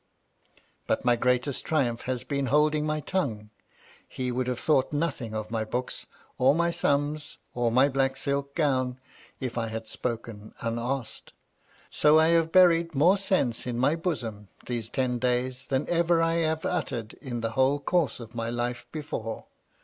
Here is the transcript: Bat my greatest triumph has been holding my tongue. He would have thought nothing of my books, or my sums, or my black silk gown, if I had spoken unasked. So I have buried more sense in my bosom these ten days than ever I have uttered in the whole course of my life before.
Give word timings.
Bat 0.87 1.05
my 1.05 1.15
greatest 1.15 1.63
triumph 1.63 2.01
has 2.09 2.23
been 2.23 2.47
holding 2.47 2.87
my 2.87 3.01
tongue. 3.01 3.51
He 4.07 4.31
would 4.31 4.47
have 4.47 4.59
thought 4.59 4.91
nothing 4.91 5.35
of 5.35 5.51
my 5.51 5.63
books, 5.63 6.07
or 6.39 6.55
my 6.55 6.71
sums, 6.71 7.37
or 7.53 7.71
my 7.71 7.87
black 7.87 8.17
silk 8.17 8.55
gown, 8.55 8.99
if 9.39 9.59
I 9.59 9.67
had 9.67 9.87
spoken 9.87 10.55
unasked. 10.59 11.33
So 11.91 12.17
I 12.17 12.29
have 12.29 12.51
buried 12.51 12.95
more 12.95 13.15
sense 13.15 13.67
in 13.67 13.77
my 13.77 13.95
bosom 13.95 14.47
these 14.65 14.89
ten 14.89 15.19
days 15.19 15.67
than 15.67 15.87
ever 15.87 16.19
I 16.19 16.37
have 16.37 16.65
uttered 16.65 17.13
in 17.21 17.41
the 17.41 17.51
whole 17.51 17.79
course 17.79 18.19
of 18.19 18.33
my 18.33 18.49
life 18.49 18.87
before. 18.91 19.45